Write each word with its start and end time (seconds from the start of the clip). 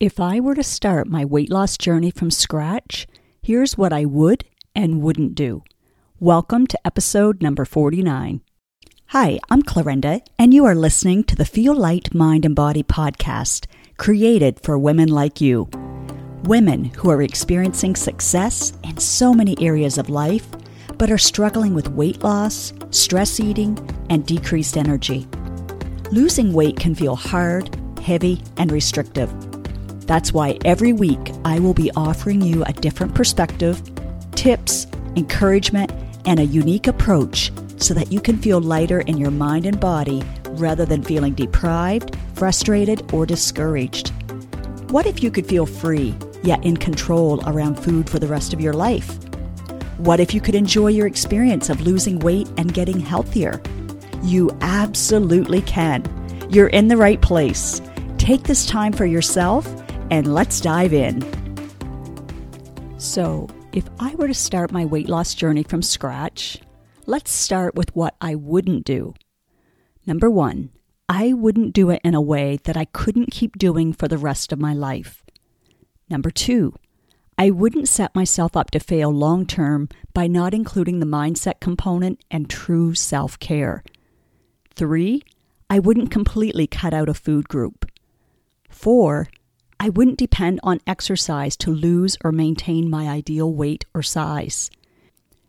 If 0.00 0.18
I 0.18 0.40
were 0.40 0.54
to 0.54 0.62
start 0.62 1.08
my 1.08 1.26
weight 1.26 1.50
loss 1.50 1.76
journey 1.76 2.10
from 2.10 2.30
scratch, 2.30 3.06
here's 3.42 3.76
what 3.76 3.92
I 3.92 4.06
would 4.06 4.46
and 4.74 5.02
wouldn't 5.02 5.34
do. 5.34 5.62
Welcome 6.18 6.66
to 6.68 6.86
episode 6.86 7.42
number 7.42 7.66
49. 7.66 8.40
Hi, 9.08 9.38
I'm 9.50 9.60
Clarinda, 9.60 10.22
and 10.38 10.54
you 10.54 10.64
are 10.64 10.74
listening 10.74 11.24
to 11.24 11.36
the 11.36 11.44
Feel 11.44 11.74
Light 11.74 12.14
Mind 12.14 12.46
and 12.46 12.56
Body 12.56 12.82
podcast, 12.82 13.66
created 13.98 14.58
for 14.62 14.78
women 14.78 15.10
like 15.10 15.38
you. 15.38 15.68
Women 16.44 16.86
who 16.86 17.10
are 17.10 17.20
experiencing 17.20 17.94
success 17.94 18.72
in 18.82 18.96
so 18.96 19.34
many 19.34 19.54
areas 19.60 19.98
of 19.98 20.08
life, 20.08 20.48
but 20.96 21.10
are 21.10 21.18
struggling 21.18 21.74
with 21.74 21.88
weight 21.88 22.22
loss, 22.22 22.72
stress 22.88 23.38
eating, 23.38 23.76
and 24.08 24.24
decreased 24.24 24.78
energy. 24.78 25.28
Losing 26.10 26.54
weight 26.54 26.80
can 26.80 26.94
feel 26.94 27.16
hard, 27.16 27.78
heavy, 27.98 28.42
and 28.56 28.72
restrictive. 28.72 29.30
That's 30.10 30.32
why 30.32 30.58
every 30.64 30.92
week 30.92 31.30
I 31.44 31.60
will 31.60 31.72
be 31.72 31.92
offering 31.94 32.42
you 32.42 32.64
a 32.64 32.72
different 32.72 33.14
perspective, 33.14 33.80
tips, 34.32 34.88
encouragement, 35.14 35.92
and 36.24 36.40
a 36.40 36.44
unique 36.46 36.88
approach 36.88 37.52
so 37.76 37.94
that 37.94 38.10
you 38.10 38.20
can 38.20 38.36
feel 38.36 38.60
lighter 38.60 39.02
in 39.02 39.18
your 39.18 39.30
mind 39.30 39.66
and 39.66 39.78
body 39.78 40.24
rather 40.48 40.84
than 40.84 41.04
feeling 41.04 41.34
deprived, 41.34 42.16
frustrated, 42.34 43.08
or 43.14 43.24
discouraged. 43.24 44.08
What 44.90 45.06
if 45.06 45.22
you 45.22 45.30
could 45.30 45.46
feel 45.46 45.64
free, 45.64 46.16
yet 46.42 46.64
in 46.64 46.76
control 46.76 47.48
around 47.48 47.76
food 47.76 48.10
for 48.10 48.18
the 48.18 48.26
rest 48.26 48.52
of 48.52 48.60
your 48.60 48.74
life? 48.74 49.16
What 49.98 50.18
if 50.18 50.34
you 50.34 50.40
could 50.40 50.56
enjoy 50.56 50.88
your 50.88 51.06
experience 51.06 51.70
of 51.70 51.82
losing 51.82 52.18
weight 52.18 52.48
and 52.56 52.74
getting 52.74 52.98
healthier? 52.98 53.62
You 54.24 54.50
absolutely 54.60 55.62
can. 55.62 56.02
You're 56.50 56.66
in 56.66 56.88
the 56.88 56.96
right 56.96 57.22
place. 57.22 57.80
Take 58.18 58.42
this 58.42 58.66
time 58.66 58.92
for 58.92 59.06
yourself 59.06 59.79
and 60.10 60.34
let's 60.34 60.60
dive 60.60 60.92
in. 60.92 61.20
So, 62.98 63.48
if 63.72 63.88
I 63.98 64.14
were 64.16 64.28
to 64.28 64.34
start 64.34 64.72
my 64.72 64.84
weight 64.84 65.08
loss 65.08 65.34
journey 65.34 65.62
from 65.62 65.82
scratch, 65.82 66.58
let's 67.06 67.32
start 67.32 67.74
with 67.74 67.94
what 67.94 68.14
I 68.20 68.34
wouldn't 68.34 68.84
do. 68.84 69.14
Number 70.06 70.28
one, 70.28 70.70
I 71.08 71.32
wouldn't 71.32 71.72
do 71.72 71.90
it 71.90 72.00
in 72.04 72.14
a 72.14 72.20
way 72.20 72.58
that 72.64 72.76
I 72.76 72.84
couldn't 72.84 73.32
keep 73.32 73.58
doing 73.58 73.92
for 73.92 74.08
the 74.08 74.18
rest 74.18 74.52
of 74.52 74.58
my 74.60 74.74
life. 74.74 75.24
Number 76.08 76.30
two, 76.30 76.74
I 77.38 77.50
wouldn't 77.50 77.88
set 77.88 78.14
myself 78.14 78.56
up 78.56 78.70
to 78.72 78.80
fail 78.80 79.10
long 79.10 79.46
term 79.46 79.88
by 80.12 80.26
not 80.26 80.52
including 80.52 80.98
the 80.98 81.06
mindset 81.06 81.58
component 81.60 82.22
and 82.30 82.50
true 82.50 82.94
self 82.94 83.38
care. 83.38 83.82
Three, 84.74 85.22
I 85.70 85.78
wouldn't 85.78 86.10
completely 86.10 86.66
cut 86.66 86.92
out 86.92 87.08
a 87.08 87.14
food 87.14 87.48
group. 87.48 87.90
Four, 88.68 89.28
I 89.82 89.88
wouldn't 89.88 90.18
depend 90.18 90.60
on 90.62 90.82
exercise 90.86 91.56
to 91.56 91.70
lose 91.70 92.18
or 92.22 92.32
maintain 92.32 92.90
my 92.90 93.08
ideal 93.08 93.50
weight 93.50 93.86
or 93.94 94.02
size. 94.02 94.70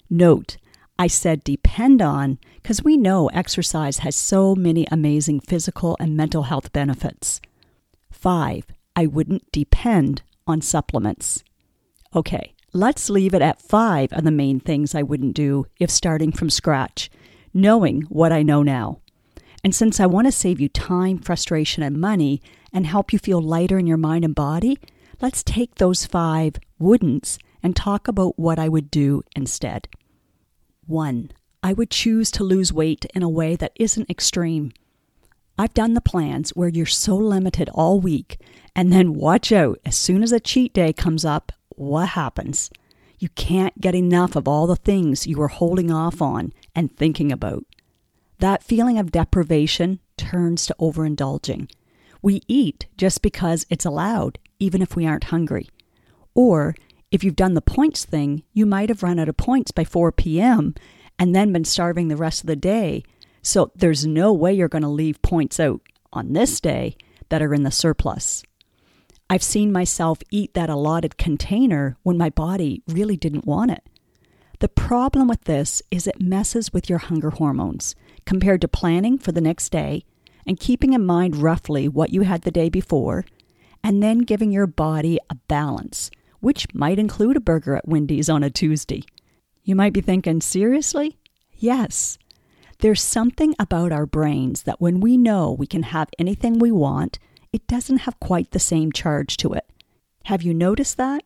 Note, 0.10 0.56
I 0.98 1.08
said 1.08 1.44
depend 1.44 2.02
on 2.02 2.40
because 2.62 2.82
we 2.82 2.96
know 2.96 3.28
exercise 3.28 4.00
has 4.00 4.16
so 4.16 4.56
many 4.56 4.88
amazing 4.90 5.42
physical 5.42 5.98
and 6.00 6.16
mental 6.16 6.44
health 6.44 6.72
benefits. 6.72 7.42
Five, 8.10 8.68
I 8.96 9.06
wouldn't 9.06 9.52
depend 9.52 10.22
on 10.48 10.62
supplements. 10.62 11.44
Okay, 12.16 12.54
let's 12.72 13.10
leave 13.10 13.34
it 13.34 13.42
at 13.42 13.62
five 13.62 14.14
of 14.14 14.24
the 14.24 14.32
main 14.32 14.62
things 14.62 14.96
I 14.96 15.02
wouldn't 15.02 15.36
do 15.36 15.66
if 15.78 15.90
starting 15.92 16.32
from 16.32 16.50
scratch, 16.50 17.12
knowing 17.54 18.04
what 18.04 18.32
I 18.32 18.44
know 18.44 18.64
now. 18.64 19.02
And 19.62 19.76
since 19.76 20.00
I 20.00 20.06
want 20.06 20.28
to 20.28 20.32
save 20.32 20.62
you 20.62 20.70
time, 20.70 21.18
frustration, 21.18 21.84
and 21.84 22.00
money 22.00 22.42
and 22.74 22.86
help 22.86 23.12
you 23.12 23.20
feel 23.20 23.42
lighter 23.42 23.78
in 23.78 23.88
your 23.88 23.98
mind 23.98 24.26
and 24.26 24.36
body, 24.36 24.78
let's 25.22 25.44
take 25.44 25.76
those 25.76 26.06
five 26.06 26.56
wouldn'ts 26.80 27.38
and 27.64 27.76
talk 27.76 28.08
about 28.08 28.40
what 28.40 28.58
I 28.58 28.70
would 28.70 28.90
do 28.90 29.24
instead. 29.36 29.88
One, 30.88 31.32
I 31.64 31.74
would 31.74 31.92
choose 31.92 32.32
to 32.32 32.44
lose 32.44 32.74
weight 32.74 33.06
in 33.14 33.22
a 33.22 33.30
way 33.30 33.56
that 33.56 33.74
isn't 33.76 34.10
extreme. 34.10 34.72
I've 35.58 35.74
done 35.74 35.94
the 35.94 36.02
plans 36.02 36.52
where 36.52 36.70
you're 36.70 36.86
so 36.88 37.16
limited 37.16 37.70
all 37.74 38.00
week, 38.00 38.40
and 38.76 38.92
then 38.92 39.14
watch 39.14 39.52
out, 39.52 39.80
as 39.86 39.96
soon 39.96 40.24
as 40.24 40.32
a 40.32 40.40
cheat 40.40 40.74
day 40.74 40.92
comes 40.92 41.24
up, 41.24 41.52
what 41.70 42.10
happens? 42.10 42.72
You 43.20 43.30
can't 43.30 43.80
get 43.80 43.94
enough 43.94 44.36
of 44.36 44.48
all 44.48 44.66
the 44.66 44.76
things 44.76 45.28
you 45.28 45.38
were 45.38 45.50
holding 45.50 45.92
off 45.92 46.22
on 46.22 46.54
and 46.74 46.96
thinking 46.96 47.32
about. 47.32 47.64
That 48.40 48.64
feeling 48.64 48.98
of 48.98 49.12
deprivation 49.12 50.00
turns 50.18 50.66
to 50.66 50.76
overindulging. 50.80 51.70
We 52.22 52.42
eat 52.48 52.88
just 52.98 53.22
because 53.22 53.66
it's 53.70 53.86
allowed, 53.86 54.40
even 54.60 54.82
if 54.82 54.96
we 54.96 55.08
aren't 55.08 55.26
hungry. 55.26 55.70
Or, 56.36 56.76
if 57.12 57.24
you've 57.24 57.36
done 57.36 57.56
the 57.56 57.62
points 57.62 58.06
thing, 58.06 58.44
you 58.54 58.66
might 58.66 58.90
have 58.90 59.04
run 59.04 59.20
out 59.20 59.30
of 59.30 59.38
points 59.38 59.72
by 59.72 59.84
4 59.84 60.12
p.m. 60.12 60.76
and 61.20 61.36
then 61.36 61.52
been 61.52 61.66
starving 61.66 62.08
the 62.08 62.16
rest 62.16 62.42
of 62.42 62.48
the 62.48 62.56
day. 62.56 63.04
So 63.42 63.72
there's 63.76 64.06
no 64.06 64.32
way 64.32 64.54
you're 64.54 64.70
going 64.70 64.84
to 64.84 64.88
leave 64.88 65.22
points 65.22 65.60
out 65.60 65.82
on 66.14 66.34
this 66.34 66.62
day 66.62 66.96
that 67.30 67.42
are 67.42 67.54
in 67.54 67.64
the 67.64 67.72
surplus. 67.72 68.44
I've 69.30 69.44
seen 69.44 69.72
myself 69.72 70.20
eat 70.30 70.54
that 70.54 70.70
allotted 70.70 71.18
container 71.18 71.98
when 72.04 72.18
my 72.18 72.30
body 72.30 72.84
really 72.88 73.18
didn't 73.18 73.46
want 73.46 73.72
it. 73.72 73.88
The 74.60 74.70
problem 74.70 75.28
with 75.28 75.46
this 75.46 75.82
is 75.90 76.06
it 76.06 76.22
messes 76.22 76.72
with 76.72 76.90
your 76.90 77.00
hunger 77.00 77.32
hormones 77.32 77.96
compared 78.26 78.62
to 78.62 78.68
planning 78.68 79.18
for 79.18 79.32
the 79.32 79.42
next 79.42 79.70
day 79.70 80.06
and 80.46 80.60
keeping 80.60 80.94
in 80.94 81.06
mind 81.06 81.38
roughly 81.38 81.88
what 81.88 82.12
you 82.12 82.22
had 82.22 82.42
the 82.42 82.52
day 82.52 82.70
before, 82.70 83.26
and 83.84 84.02
then 84.02 84.20
giving 84.20 84.52
your 84.52 84.68
body 84.68 85.20
a 85.30 85.36
balance, 85.36 86.12
which 86.40 86.74
might 86.74 87.00
include 87.00 87.38
a 87.38 87.42
burger 87.42 87.76
at 87.76 87.88
Wendy's 87.88 88.30
on 88.30 88.44
a 88.44 88.50
Tuesday. 88.50 89.04
You 89.64 89.76
might 89.76 89.94
be 89.94 90.02
thinking, 90.02 90.42
seriously? 90.42 91.18
Yes. 91.56 92.18
There's 92.80 93.02
something 93.02 93.54
about 93.60 93.92
our 93.92 94.06
brains 94.06 94.64
that 94.64 94.82
when 94.82 95.00
we 95.00 95.18
know 95.18 95.52
we 95.52 95.68
can 95.68 95.84
have 95.84 96.10
anything 96.18 96.58
we 96.58 96.72
want, 96.72 97.20
it 97.54 97.68
doesn't 97.68 98.00
have 98.00 98.20
quite 98.20 98.52
the 98.52 98.60
same 98.60 98.92
charge 98.92 99.38
to 99.38 99.54
it. 99.54 99.70
Have 100.26 100.42
you 100.42 100.54
noticed 100.54 100.98
that? 100.98 101.24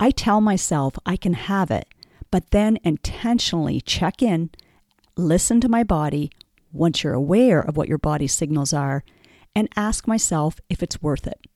I 0.00 0.10
tell 0.10 0.40
myself 0.40 0.94
I 1.04 1.16
can 1.16 1.34
have 1.34 1.70
it, 1.70 1.88
but 2.30 2.50
then 2.50 2.78
intentionally 2.84 3.80
check 3.80 4.22
in 4.22 4.50
listen 5.16 5.60
to 5.62 5.68
my 5.68 5.82
body 5.82 6.30
once 6.76 7.02
you're 7.02 7.14
aware 7.14 7.60
of 7.60 7.76
what 7.76 7.88
your 7.88 7.98
body's 7.98 8.34
signals 8.34 8.72
are 8.72 9.04
and 9.54 9.68
ask 9.76 10.06
myself 10.06 10.60
if 10.68 10.82
it's 10.82 11.02
worth 11.02 11.26
it. 11.26 11.46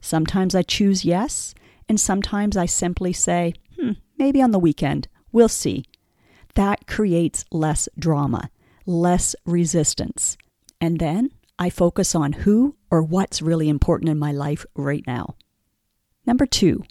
Sometimes 0.00 0.54
I 0.54 0.62
choose 0.62 1.04
yes, 1.04 1.54
and 1.88 2.00
sometimes 2.00 2.56
I 2.56 2.66
simply 2.66 3.12
say, 3.12 3.54
hmm, 3.78 3.92
maybe 4.18 4.42
on 4.42 4.50
the 4.50 4.58
weekend. 4.58 5.08
We'll 5.30 5.48
see. 5.48 5.84
That 6.54 6.86
creates 6.86 7.44
less 7.50 7.88
drama, 7.98 8.50
less 8.86 9.36
resistance. 9.46 10.36
And 10.80 10.98
then 10.98 11.30
I 11.58 11.70
focus 11.70 12.14
on 12.14 12.32
who 12.32 12.76
or 12.90 13.02
what's 13.02 13.42
really 13.42 13.68
important 13.68 14.10
in 14.10 14.18
my 14.18 14.32
life 14.32 14.66
right 14.74 15.04
now. 15.06 15.36
Number 16.26 16.46
two, 16.46 16.82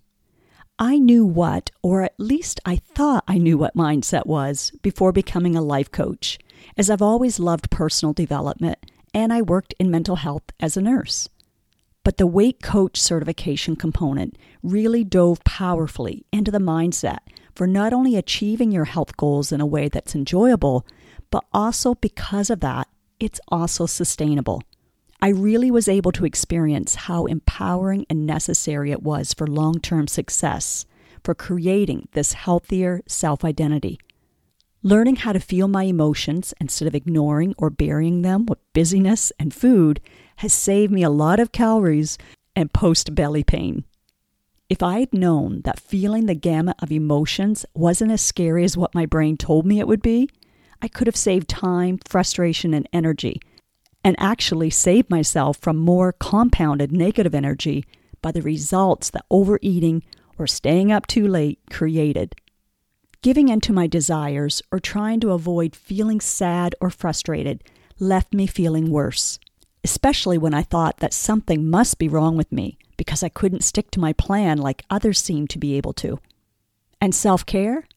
I 0.79 0.97
knew 0.97 1.25
what, 1.25 1.69
or 1.83 2.01
at 2.01 2.19
least 2.19 2.59
I 2.65 2.77
thought 2.77 3.23
I 3.27 3.37
knew 3.37 3.57
what 3.57 3.75
mindset 3.75 4.25
was 4.25 4.71
before 4.81 5.11
becoming 5.11 5.55
a 5.55 5.61
life 5.61 5.91
coach, 5.91 6.39
as 6.77 6.89
I've 6.89 7.01
always 7.01 7.39
loved 7.39 7.69
personal 7.69 8.13
development 8.13 8.77
and 9.13 9.33
I 9.33 9.41
worked 9.41 9.73
in 9.79 9.91
mental 9.91 10.17
health 10.17 10.43
as 10.59 10.77
a 10.77 10.81
nurse. 10.81 11.29
But 12.03 12.17
the 12.17 12.27
weight 12.27 12.61
coach 12.63 12.99
certification 12.99 13.75
component 13.75 14.37
really 14.63 15.03
dove 15.03 15.43
powerfully 15.43 16.25
into 16.31 16.51
the 16.51 16.59
mindset 16.59 17.19
for 17.55 17.67
not 17.67 17.93
only 17.93 18.15
achieving 18.15 18.71
your 18.71 18.85
health 18.85 19.17
goals 19.17 19.51
in 19.51 19.61
a 19.61 19.65
way 19.65 19.89
that's 19.89 20.15
enjoyable, 20.15 20.85
but 21.29 21.43
also 21.53 21.95
because 21.95 22.49
of 22.49 22.61
that, 22.61 22.87
it's 23.19 23.39
also 23.49 23.85
sustainable. 23.85 24.63
I 25.21 25.29
really 25.29 25.69
was 25.69 25.87
able 25.87 26.11
to 26.13 26.25
experience 26.25 26.95
how 26.95 27.27
empowering 27.27 28.07
and 28.09 28.25
necessary 28.25 28.91
it 28.91 29.03
was 29.03 29.33
for 29.33 29.45
long 29.45 29.79
term 29.79 30.07
success, 30.07 30.85
for 31.23 31.35
creating 31.35 32.07
this 32.13 32.33
healthier 32.33 33.01
self 33.05 33.45
identity. 33.45 33.99
Learning 34.83 35.15
how 35.15 35.31
to 35.31 35.39
feel 35.39 35.67
my 35.67 35.83
emotions 35.83 36.53
instead 36.59 36.87
of 36.87 36.95
ignoring 36.95 37.53
or 37.57 37.69
burying 37.69 38.23
them 38.23 38.47
with 38.47 38.57
busyness 38.73 39.31
and 39.37 39.53
food 39.53 40.01
has 40.37 40.51
saved 40.51 40.91
me 40.91 41.03
a 41.03 41.09
lot 41.09 41.39
of 41.39 41.51
calories 41.51 42.17
and 42.55 42.73
post 42.73 43.13
belly 43.13 43.43
pain. 43.43 43.83
If 44.69 44.81
I 44.81 45.01
had 45.01 45.13
known 45.13 45.61
that 45.65 45.79
feeling 45.79 46.25
the 46.25 46.33
gamut 46.33 46.77
of 46.79 46.91
emotions 46.91 47.63
wasn't 47.75 48.11
as 48.11 48.21
scary 48.21 48.63
as 48.63 48.75
what 48.75 48.95
my 48.95 49.05
brain 49.05 49.37
told 49.37 49.67
me 49.67 49.79
it 49.79 49.87
would 49.87 50.01
be, 50.01 50.29
I 50.81 50.87
could 50.87 51.05
have 51.05 51.15
saved 51.15 51.47
time, 51.47 51.99
frustration, 52.07 52.73
and 52.73 52.89
energy 52.91 53.39
and 54.03 54.15
actually 54.19 54.69
saved 54.71 55.09
myself 55.09 55.57
from 55.57 55.77
more 55.77 56.11
compounded 56.11 56.91
negative 56.91 57.35
energy 57.35 57.85
by 58.21 58.31
the 58.31 58.41
results 58.41 59.09
that 59.11 59.25
overeating 59.29 60.03
or 60.39 60.47
staying 60.47 60.91
up 60.91 61.05
too 61.05 61.27
late 61.27 61.59
created. 61.69 62.35
Giving 63.23 63.49
in 63.49 63.61
to 63.61 63.73
my 63.73 63.85
desires 63.85 64.63
or 64.71 64.79
trying 64.79 65.19
to 65.19 65.29
avoid 65.29 65.75
feeling 65.75 66.19
sad 66.19 66.73
or 66.81 66.89
frustrated 66.89 67.63
left 67.99 68.33
me 68.33 68.47
feeling 68.47 68.89
worse, 68.89 69.37
especially 69.83 70.39
when 70.39 70.55
I 70.55 70.63
thought 70.63 70.97
that 70.97 71.13
something 71.13 71.69
must 71.69 71.99
be 71.99 72.07
wrong 72.07 72.35
with 72.35 72.51
me 72.51 72.79
because 72.97 73.21
I 73.21 73.29
couldn't 73.29 73.63
stick 73.63 73.91
to 73.91 73.99
my 73.99 74.11
plan 74.11 74.57
like 74.57 74.85
others 74.89 75.19
seemed 75.19 75.51
to 75.51 75.59
be 75.59 75.75
able 75.75 75.93
to. 76.01 76.19
And 76.99 77.13
self 77.13 77.45
care? 77.45 77.87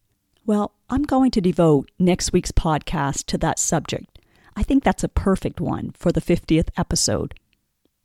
Well, 0.44 0.72
I'm 0.90 1.04
going 1.04 1.30
to 1.30 1.40
devote 1.40 1.90
next 1.98 2.34
week's 2.34 2.52
podcast 2.52 3.24
to 3.28 3.38
that 3.38 3.58
subject. 3.58 4.18
I 4.54 4.62
think 4.62 4.84
that's 4.84 5.04
a 5.04 5.08
perfect 5.08 5.58
one 5.58 5.92
for 5.96 6.12
the 6.12 6.20
50th 6.20 6.68
episode. 6.76 7.32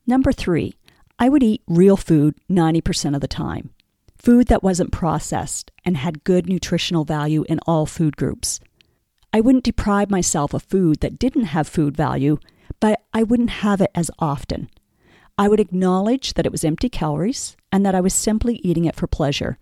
Number 0.07 0.31
three, 0.31 0.75
I 1.19 1.27
would 1.27 1.43
eat 1.43 1.63
real 1.67 1.97
food 1.97 2.35
90% 2.49 3.13
of 3.13 3.19
the 3.19 3.27
time. 3.27 3.71
Food 4.19 4.47
that 4.47 4.63
wasn't 4.63 4.91
processed 4.91 5.71
and 5.85 5.95
had 5.95 6.25
good 6.25 6.49
nutritional 6.49 7.05
value 7.05 7.45
in 7.47 7.59
all 7.65 7.85
food 7.85 8.17
groups. 8.17 8.59
I 9.31 9.39
wouldn't 9.39 9.63
deprive 9.63 10.09
myself 10.09 10.53
of 10.53 10.63
food 10.63 10.99
that 10.99 11.17
didn't 11.17 11.45
have 11.45 11.69
food 11.69 11.95
value, 11.95 12.37
but 12.81 13.01
I 13.13 13.23
wouldn't 13.23 13.49
have 13.49 13.79
it 13.79 13.91
as 13.95 14.11
often. 14.19 14.69
I 15.37 15.47
would 15.47 15.61
acknowledge 15.61 16.33
that 16.33 16.45
it 16.45 16.51
was 16.51 16.65
empty 16.65 16.89
calories 16.89 17.55
and 17.71 17.85
that 17.85 17.95
I 17.95 18.01
was 18.01 18.13
simply 18.13 18.55
eating 18.55 18.83
it 18.83 18.95
for 18.95 19.07
pleasure. 19.07 19.57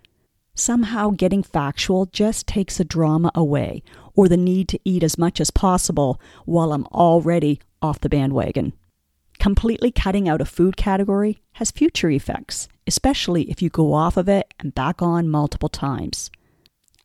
Somehow, 0.56 1.12
getting 1.12 1.44
factual 1.44 2.08
just 2.08 2.48
takes 2.48 2.78
the 2.78 2.84
drama 2.84 3.32
away 3.36 3.84
or 4.16 4.28
the 4.28 4.38
need 4.38 4.68
to 4.70 4.80
eat 4.84 5.04
as 5.04 5.20
much 5.20 5.40
as 5.40 5.52
possible 5.52 6.20
while 6.46 6.74
I'm 6.74 6.88
already 6.88 7.62
off 7.80 8.00
the 8.00 8.10
bandwagon. 8.10 8.74
Completely 9.38 9.92
cutting 9.92 10.28
out 10.28 10.42
a 10.42 10.46
food 10.46 10.76
category 10.76 11.44
has 11.54 11.70
future 11.70 12.10
effects, 12.10 12.68
especially 12.88 13.44
if 13.52 13.62
you 13.62 13.70
go 13.70 13.94
off 13.94 14.18
of 14.18 14.30
it 14.30 14.54
and 14.60 14.74
back 14.74 15.02
on 15.02 15.30
multiple 15.30 15.70
times. 15.70 16.32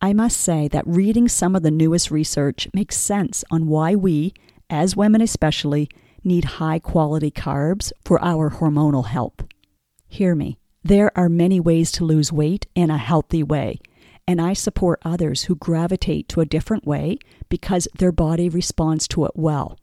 I 0.00 0.12
must 0.12 0.40
say 0.40 0.68
that 0.68 0.86
reading 0.86 1.28
some 1.28 1.54
of 1.54 1.62
the 1.62 1.70
newest 1.70 2.10
research 2.10 2.68
makes 2.72 2.96
sense 2.96 3.44
on 3.50 3.66
why 3.66 3.94
we, 3.94 4.32
as 4.70 4.96
women 4.96 5.20
especially, 5.20 5.88
need 6.24 6.44
high 6.44 6.78
quality 6.78 7.30
carbs 7.30 7.92
for 8.04 8.22
our 8.22 8.50
hormonal 8.50 9.06
health. 9.06 9.44
Hear 10.08 10.34
me, 10.34 10.58
there 10.84 11.16
are 11.16 11.28
many 11.28 11.60
ways 11.60 11.92
to 11.92 12.04
lose 12.04 12.32
weight 12.32 12.66
in 12.74 12.90
a 12.90 12.98
healthy 12.98 13.42
way, 13.42 13.78
and 14.26 14.40
I 14.40 14.52
support 14.52 15.00
others 15.04 15.44
who 15.44 15.54
gravitate 15.54 16.28
to 16.30 16.40
a 16.40 16.46
different 16.46 16.86
way 16.86 17.18
because 17.48 17.86
their 17.98 18.12
body 18.12 18.48
responds 18.48 19.06
to 19.08 19.24
it 19.24 19.32
well. 19.34 19.78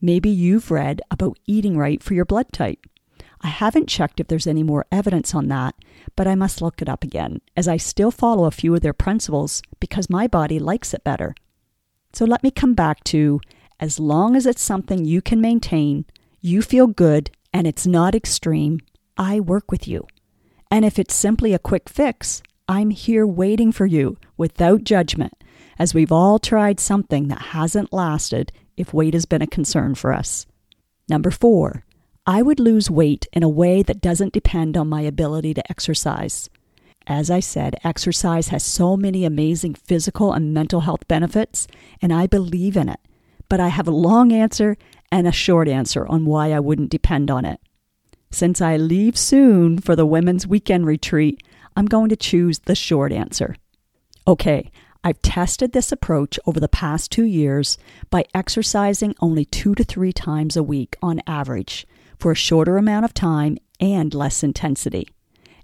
Maybe 0.00 0.28
you've 0.28 0.70
read 0.70 1.00
about 1.10 1.38
eating 1.46 1.76
right 1.76 2.02
for 2.02 2.14
your 2.14 2.24
blood 2.24 2.52
type. 2.52 2.86
I 3.44 3.48
haven't 3.48 3.90
checked 3.90 4.20
if 4.20 4.28
there's 4.28 4.46
any 4.46 4.62
more 4.62 4.86
evidence 4.90 5.34
on 5.34 5.48
that, 5.48 5.74
but 6.16 6.26
I 6.26 6.34
must 6.34 6.62
look 6.62 6.80
it 6.80 6.88
up 6.88 7.04
again, 7.04 7.42
as 7.54 7.68
I 7.68 7.76
still 7.76 8.10
follow 8.10 8.46
a 8.46 8.50
few 8.50 8.74
of 8.74 8.80
their 8.80 8.94
principles 8.94 9.60
because 9.80 10.08
my 10.08 10.26
body 10.26 10.58
likes 10.58 10.94
it 10.94 11.04
better. 11.04 11.34
So 12.14 12.24
let 12.24 12.42
me 12.42 12.50
come 12.50 12.72
back 12.72 13.04
to 13.04 13.42
as 13.78 14.00
long 14.00 14.34
as 14.34 14.46
it's 14.46 14.62
something 14.62 15.04
you 15.04 15.20
can 15.20 15.42
maintain, 15.42 16.06
you 16.40 16.62
feel 16.62 16.86
good, 16.86 17.30
and 17.52 17.66
it's 17.66 17.86
not 17.86 18.14
extreme, 18.14 18.80
I 19.18 19.40
work 19.40 19.70
with 19.70 19.86
you. 19.86 20.06
And 20.70 20.82
if 20.82 20.98
it's 20.98 21.14
simply 21.14 21.52
a 21.52 21.58
quick 21.58 21.90
fix, 21.90 22.42
I'm 22.66 22.88
here 22.88 23.26
waiting 23.26 23.72
for 23.72 23.84
you 23.84 24.16
without 24.38 24.84
judgment, 24.84 25.34
as 25.78 25.92
we've 25.92 26.12
all 26.12 26.38
tried 26.38 26.80
something 26.80 27.28
that 27.28 27.42
hasn't 27.42 27.92
lasted 27.92 28.52
if 28.78 28.94
weight 28.94 29.12
has 29.12 29.26
been 29.26 29.42
a 29.42 29.46
concern 29.46 29.94
for 29.96 30.14
us. 30.14 30.46
Number 31.10 31.30
four, 31.30 31.84
I 32.26 32.40
would 32.40 32.58
lose 32.58 32.90
weight 32.90 33.26
in 33.34 33.42
a 33.42 33.50
way 33.50 33.82
that 33.82 34.00
doesn't 34.00 34.32
depend 34.32 34.78
on 34.78 34.88
my 34.88 35.02
ability 35.02 35.52
to 35.54 35.70
exercise. 35.70 36.48
As 37.06 37.30
I 37.30 37.40
said, 37.40 37.76
exercise 37.84 38.48
has 38.48 38.64
so 38.64 38.96
many 38.96 39.26
amazing 39.26 39.74
physical 39.74 40.32
and 40.32 40.54
mental 40.54 40.80
health 40.80 41.06
benefits, 41.06 41.66
and 42.00 42.14
I 42.14 42.26
believe 42.26 42.78
in 42.78 42.88
it. 42.88 43.00
But 43.50 43.60
I 43.60 43.68
have 43.68 43.86
a 43.86 43.90
long 43.90 44.32
answer 44.32 44.78
and 45.12 45.26
a 45.26 45.32
short 45.32 45.68
answer 45.68 46.06
on 46.06 46.24
why 46.24 46.52
I 46.52 46.60
wouldn't 46.60 46.88
depend 46.88 47.30
on 47.30 47.44
it. 47.44 47.60
Since 48.30 48.62
I 48.62 48.78
leave 48.78 49.18
soon 49.18 49.78
for 49.78 49.94
the 49.94 50.06
women's 50.06 50.46
weekend 50.46 50.86
retreat, 50.86 51.42
I'm 51.76 51.84
going 51.84 52.08
to 52.08 52.16
choose 52.16 52.60
the 52.60 52.74
short 52.74 53.12
answer. 53.12 53.54
Okay, 54.26 54.70
I've 55.04 55.20
tested 55.20 55.72
this 55.72 55.92
approach 55.92 56.38
over 56.46 56.58
the 56.58 56.68
past 56.68 57.12
two 57.12 57.24
years 57.24 57.76
by 58.08 58.24
exercising 58.32 59.14
only 59.20 59.44
two 59.44 59.74
to 59.74 59.84
three 59.84 60.14
times 60.14 60.56
a 60.56 60.62
week 60.62 60.96
on 61.02 61.20
average 61.26 61.86
for 62.18 62.32
a 62.32 62.36
shorter 62.36 62.76
amount 62.76 63.04
of 63.04 63.14
time 63.14 63.58
and 63.80 64.14
less 64.14 64.42
intensity. 64.42 65.08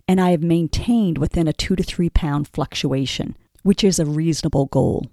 And 0.09 0.21
I 0.21 0.31
have 0.31 0.43
maintained 0.43 1.19
within 1.19 1.47
a 1.47 1.53
two 1.53 1.77
to 1.77 1.83
three 1.83 2.11
pound 2.11 2.49
fluctuation, 2.49 3.37
which 3.63 3.85
is 3.85 3.99
a 3.99 4.07
reasonable 4.07 4.67
goal. 4.67 5.07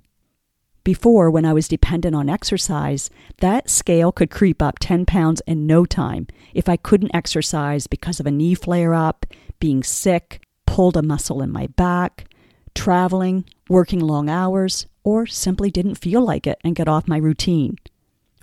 Before, 0.83 1.29
when 1.29 1.43
I 1.43 1.51
was 1.51 1.67
dependent 1.67 2.15
on 2.15 2.29
exercise, 2.29 3.09
that 3.39 3.69
scale 3.69 4.13
could 4.13 4.31
creep 4.31 4.61
up 4.61 4.79
10 4.79 5.05
pounds 5.05 5.41
in 5.45 5.67
no 5.67 5.85
time 5.85 6.27
if 6.53 6.69
I 6.69 6.77
couldn't 6.77 7.13
exercise 7.13 7.87
because 7.87 8.21
of 8.21 8.25
a 8.25 8.31
knee 8.31 8.55
flare 8.55 8.93
up, 8.93 9.25
being 9.59 9.83
sick, 9.83 10.41
pulled 10.65 10.95
a 10.95 11.01
muscle 11.01 11.41
in 11.41 11.51
my 11.51 11.67
back, 11.67 12.33
traveling, 12.73 13.43
working 13.69 13.99
long 13.99 14.29
hours, 14.29 14.87
or 15.03 15.25
simply 15.25 15.69
didn't 15.69 15.95
feel 15.95 16.21
like 16.21 16.47
it 16.47 16.57
and 16.63 16.75
get 16.75 16.87
off 16.87 17.07
my 17.07 17.17
routine. 17.17 17.75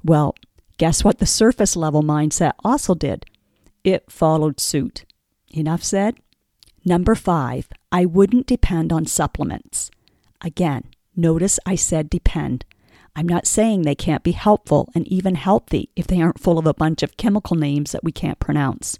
Well, 0.04 0.34
Guess 0.76 1.04
what 1.04 1.18
the 1.18 1.26
surface 1.26 1.76
level 1.76 2.02
mindset 2.02 2.52
also 2.64 2.94
did? 2.94 3.26
It 3.84 4.10
followed 4.10 4.60
suit. 4.60 5.04
Enough 5.50 5.84
said? 5.84 6.16
Number 6.84 7.14
five, 7.14 7.68
I 7.92 8.04
wouldn't 8.04 8.46
depend 8.46 8.92
on 8.92 9.06
supplements. 9.06 9.90
Again, 10.40 10.84
notice 11.16 11.60
I 11.64 11.76
said 11.76 12.10
depend. 12.10 12.64
I'm 13.16 13.28
not 13.28 13.46
saying 13.46 13.82
they 13.82 13.94
can't 13.94 14.24
be 14.24 14.32
helpful 14.32 14.90
and 14.94 15.06
even 15.06 15.36
healthy 15.36 15.90
if 15.94 16.08
they 16.08 16.20
aren't 16.20 16.40
full 16.40 16.58
of 16.58 16.66
a 16.66 16.74
bunch 16.74 17.02
of 17.02 17.16
chemical 17.16 17.56
names 17.56 17.92
that 17.92 18.02
we 18.02 18.10
can't 18.10 18.40
pronounce. 18.40 18.98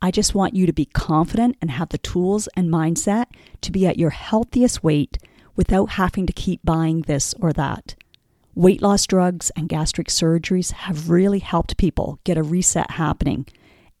I 0.00 0.10
just 0.10 0.34
want 0.34 0.54
you 0.54 0.64
to 0.64 0.72
be 0.72 0.86
confident 0.86 1.58
and 1.60 1.70
have 1.70 1.90
the 1.90 1.98
tools 1.98 2.48
and 2.56 2.70
mindset 2.70 3.26
to 3.60 3.70
be 3.70 3.86
at 3.86 3.98
your 3.98 4.10
healthiest 4.10 4.82
weight 4.82 5.18
without 5.54 5.90
having 5.90 6.26
to 6.26 6.32
keep 6.32 6.64
buying 6.64 7.02
this 7.02 7.34
or 7.38 7.52
that. 7.52 7.94
Weight 8.56 8.82
loss 8.82 9.06
drugs 9.06 9.50
and 9.54 9.68
gastric 9.68 10.08
surgeries 10.08 10.72
have 10.72 11.08
really 11.08 11.38
helped 11.38 11.76
people 11.76 12.18
get 12.24 12.36
a 12.36 12.42
reset 12.42 12.90
happening, 12.92 13.46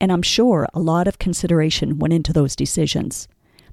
and 0.00 0.10
I'm 0.10 0.22
sure 0.22 0.66
a 0.74 0.80
lot 0.80 1.06
of 1.06 1.20
consideration 1.20 2.00
went 2.00 2.12
into 2.12 2.32
those 2.32 2.56
decisions. 2.56 3.28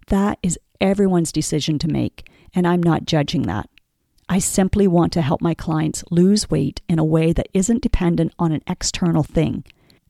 That 0.07 0.37
is 0.43 0.59
everyone's 0.79 1.31
decision 1.31 1.79
to 1.79 1.87
make, 1.87 2.29
and 2.53 2.67
I'm 2.67 2.83
not 2.83 3.05
judging 3.05 3.41
that. 3.43 3.69
I 4.29 4.37
simply 4.37 4.87
want 4.87 5.13
to 5.13 5.23
help 5.23 5.41
my 5.41 5.55
clients 5.55 6.03
lose 6.11 6.51
weight 6.51 6.81
in 6.87 6.99
a 6.99 7.05
way 7.05 7.33
that 7.33 7.49
isn't 7.55 7.81
dependent 7.81 8.33
on 8.37 8.51
an 8.51 8.61
external 8.67 9.23
thing. 9.23 9.63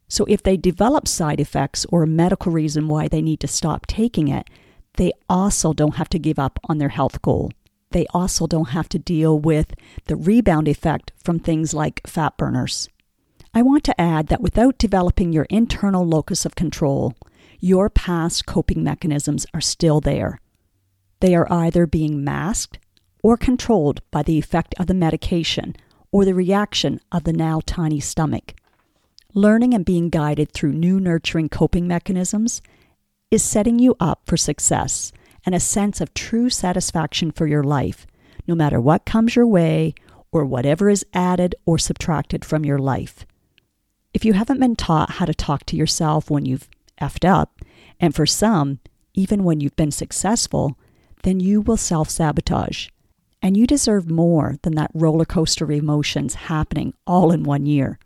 So 0.09 0.25
if 0.27 0.43
they 0.43 0.57
develop 0.57 1.07
side 1.07 1.39
effects 1.39 1.85
or 1.89 2.03
a 2.03 2.07
medical 2.07 2.51
reason 2.51 2.89
why 2.89 3.07
they 3.07 3.21
need 3.21 3.39
to 3.39 3.47
stop 3.47 3.87
taking 3.87 4.27
it, 4.27 4.49
they 4.97 5.13
also 5.29 5.71
don't 5.71 5.95
have 5.95 6.09
to 6.09 6.19
give 6.19 6.39
up 6.39 6.59
on 6.65 6.77
their 6.77 6.89
health 6.89 7.21
goal 7.21 7.51
they 7.91 8.05
also 8.13 8.47
don't 8.47 8.69
have 8.69 8.89
to 8.89 8.99
deal 8.99 9.39
with 9.39 9.73
the 10.05 10.15
rebound 10.15 10.67
effect 10.67 11.11
from 11.23 11.39
things 11.39 11.73
like 11.73 12.05
fat 12.05 12.37
burners. 12.37 12.89
I 13.53 13.61
want 13.61 13.83
to 13.85 13.99
add 13.99 14.27
that 14.27 14.41
without 14.41 14.77
developing 14.77 15.31
your 15.31 15.47
internal 15.49 16.05
locus 16.05 16.45
of 16.45 16.55
control, 16.55 17.15
your 17.59 17.89
past 17.89 18.45
coping 18.45 18.83
mechanisms 18.83 19.45
are 19.53 19.61
still 19.61 19.99
there. 19.99 20.39
They 21.21 21.33
are 21.33 21.51
either 21.51 21.87
being 21.87 22.23
masked 22.23 22.77
or 23.23 23.37
controlled 23.37 24.01
by 24.11 24.23
the 24.23 24.37
effect 24.37 24.75
of 24.77 24.87
the 24.87 24.93
medication 24.93 25.75
or 26.11 26.23
the 26.23 26.35
reaction 26.35 26.99
of 27.11 27.23
the 27.23 27.33
now 27.33 27.61
tiny 27.65 27.99
stomach. 27.99 28.53
Learning 29.33 29.73
and 29.73 29.85
being 29.85 30.09
guided 30.09 30.51
through 30.51 30.73
new 30.73 30.99
nurturing 30.99 31.49
coping 31.49 31.87
mechanisms 31.87 32.61
is 33.31 33.43
setting 33.43 33.79
you 33.79 33.95
up 33.99 34.21
for 34.25 34.37
success 34.37 35.11
and 35.47 35.55
a 35.55 35.59
sense 35.61 36.01
of 36.01 36.13
true 36.13 36.49
satisfaction 36.49 37.31
for 37.31 37.47
your 37.47 37.63
life, 37.63 38.05
no 38.49 38.53
matter 38.53 38.81
what 38.81 39.05
comes 39.05 39.33
your 39.33 39.47
way 39.47 39.95
or 40.29 40.43
whatever 40.43 40.89
is 40.89 41.05
added 41.13 41.55
or 41.65 41.77
subtracted 41.77 42.43
from 42.43 42.65
your 42.65 42.77
life. 42.77 43.25
If 44.13 44.25
you 44.25 44.33
haven't 44.33 44.59
been 44.59 44.75
taught 44.75 45.11
how 45.11 45.25
to 45.25 45.33
talk 45.33 45.65
to 45.67 45.77
yourself 45.77 46.29
when 46.29 46.45
you've 46.45 46.67
effed 47.01 47.25
up, 47.25 47.61
and 47.97 48.13
for 48.13 48.25
some, 48.25 48.79
even 49.13 49.45
when 49.45 49.61
you've 49.61 49.77
been 49.77 49.89
successful, 49.89 50.77
then 51.23 51.39
you 51.39 51.61
will 51.61 51.77
self 51.77 52.09
sabotage. 52.09 52.89
And 53.41 53.55
you 53.55 53.65
deserve 53.65 54.11
more 54.11 54.57
than 54.63 54.75
that 54.75 54.91
roller 54.93 55.23
coaster 55.23 55.63
of 55.63 55.71
emotions 55.71 56.35
happening 56.35 56.93
all 57.07 57.31
in 57.31 57.43
one 57.43 57.65
year. 57.65 57.99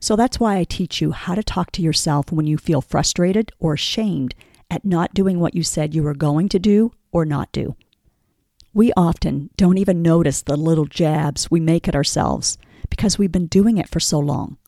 So 0.00 0.16
that's 0.16 0.40
why 0.40 0.56
I 0.56 0.64
teach 0.64 1.00
you 1.00 1.12
how 1.12 1.36
to 1.36 1.42
talk 1.44 1.70
to 1.72 1.82
yourself 1.82 2.32
when 2.32 2.48
you 2.48 2.58
feel 2.58 2.80
frustrated 2.80 3.52
or 3.60 3.74
ashamed 3.74 4.34
at 4.70 4.84
not 4.84 5.14
doing 5.14 5.40
what 5.40 5.54
you 5.54 5.62
said 5.62 5.94
you 5.94 6.02
were 6.02 6.14
going 6.14 6.48
to 6.50 6.58
do 6.58 6.92
or 7.10 7.24
not 7.24 7.50
do. 7.52 7.76
We 8.74 8.92
often 8.96 9.50
don't 9.56 9.78
even 9.78 10.02
notice 10.02 10.42
the 10.42 10.56
little 10.56 10.86
jabs 10.86 11.50
we 11.50 11.60
make 11.60 11.88
at 11.88 11.96
ourselves 11.96 12.58
because 12.90 13.18
we've 13.18 13.32
been 13.32 13.46
doing 13.46 13.78
it 13.78 13.88
for 13.88 14.00
so 14.00 14.18
long. 14.18 14.58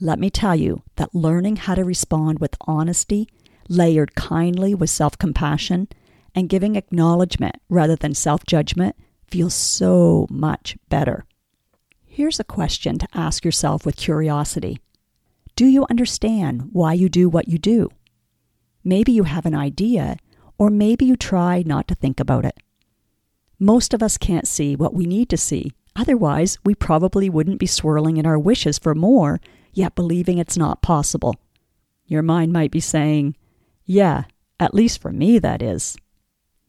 Let 0.00 0.18
me 0.18 0.30
tell 0.30 0.56
you 0.56 0.82
that 0.96 1.14
learning 1.14 1.56
how 1.56 1.74
to 1.74 1.84
respond 1.84 2.40
with 2.40 2.56
honesty, 2.62 3.28
layered 3.68 4.14
kindly 4.14 4.74
with 4.74 4.90
self 4.90 5.16
compassion, 5.16 5.88
and 6.34 6.48
giving 6.48 6.76
acknowledgement 6.76 7.56
rather 7.68 7.96
than 7.96 8.14
self 8.14 8.44
judgment 8.44 8.96
feels 9.28 9.54
so 9.54 10.26
much 10.28 10.76
better. 10.88 11.24
Here's 12.04 12.38
a 12.38 12.44
question 12.44 12.98
to 12.98 13.08
ask 13.14 13.44
yourself 13.44 13.86
with 13.86 13.96
curiosity 13.96 14.78
Do 15.56 15.66
you 15.66 15.86
understand 15.88 16.68
why 16.72 16.92
you 16.92 17.08
do 17.08 17.28
what 17.28 17.48
you 17.48 17.58
do? 17.58 17.90
Maybe 18.84 19.12
you 19.12 19.24
have 19.24 19.46
an 19.46 19.54
idea, 19.54 20.16
or 20.58 20.70
maybe 20.70 21.04
you 21.04 21.16
try 21.16 21.62
not 21.64 21.88
to 21.88 21.94
think 21.94 22.20
about 22.20 22.44
it. 22.44 22.58
Most 23.58 23.94
of 23.94 24.02
us 24.02 24.18
can't 24.18 24.48
see 24.48 24.74
what 24.74 24.94
we 24.94 25.06
need 25.06 25.28
to 25.28 25.36
see. 25.36 25.72
Otherwise, 25.94 26.58
we 26.64 26.74
probably 26.74 27.30
wouldn't 27.30 27.60
be 27.60 27.66
swirling 27.66 28.16
in 28.16 28.26
our 28.26 28.38
wishes 28.38 28.78
for 28.78 28.94
more, 28.94 29.40
yet 29.72 29.94
believing 29.94 30.38
it's 30.38 30.56
not 30.56 30.82
possible. 30.82 31.36
Your 32.06 32.22
mind 32.22 32.52
might 32.52 32.70
be 32.70 32.80
saying, 32.80 33.36
Yeah, 33.84 34.24
at 34.58 34.74
least 34.74 35.00
for 35.00 35.12
me, 35.12 35.38
that 35.38 35.62
is. 35.62 35.96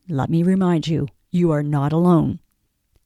Let 0.08 0.30
me 0.30 0.44
remind 0.44 0.88
you, 0.88 1.08
you 1.32 1.52
are 1.52 1.64
not 1.64 1.94
alone. 1.94 2.40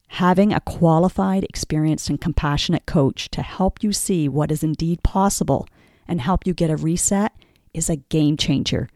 Having 0.10 0.54
a 0.54 0.62
qualified, 0.62 1.44
experienced, 1.44 2.10
and 2.10 2.20
compassionate 2.20 2.86
coach 2.86 3.30
to 3.30 3.42
help 3.42 3.84
you 3.84 3.92
see 3.92 4.28
what 4.28 4.52
is 4.52 4.64
indeed 4.64 5.04
possible 5.04 5.68
and 6.08 6.22
help 6.22 6.48
you 6.48 6.54
get 6.54 6.70
a 6.70 6.78
reset 6.78 7.34
is 7.74 7.90
a 7.90 7.98
game 7.98 8.38
changer. 8.38 8.90